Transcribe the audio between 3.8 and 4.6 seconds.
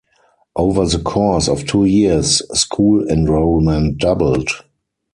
doubled.